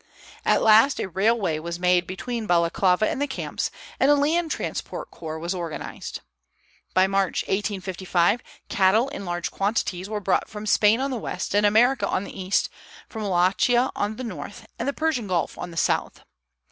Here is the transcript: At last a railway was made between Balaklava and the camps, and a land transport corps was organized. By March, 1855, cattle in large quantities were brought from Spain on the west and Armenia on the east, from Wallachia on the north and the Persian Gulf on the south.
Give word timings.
At 0.45 0.63
last 0.63 0.99
a 0.99 1.07
railway 1.07 1.59
was 1.59 1.77
made 1.77 2.07
between 2.07 2.47
Balaklava 2.47 3.07
and 3.07 3.21
the 3.21 3.27
camps, 3.27 3.69
and 3.99 4.09
a 4.09 4.15
land 4.15 4.49
transport 4.49 5.11
corps 5.11 5.37
was 5.37 5.53
organized. 5.53 6.21
By 6.95 7.05
March, 7.05 7.43
1855, 7.43 8.41
cattle 8.67 9.09
in 9.09 9.25
large 9.25 9.51
quantities 9.51 10.09
were 10.09 10.19
brought 10.19 10.49
from 10.49 10.65
Spain 10.65 10.99
on 11.01 11.11
the 11.11 11.19
west 11.19 11.53
and 11.53 11.67
Armenia 11.67 11.97
on 12.07 12.23
the 12.23 12.35
east, 12.41 12.67
from 13.09 13.21
Wallachia 13.21 13.91
on 13.95 14.15
the 14.15 14.23
north 14.23 14.65
and 14.79 14.87
the 14.87 14.93
Persian 14.93 15.27
Gulf 15.27 15.55
on 15.55 15.69
the 15.69 15.77
south. 15.77 16.21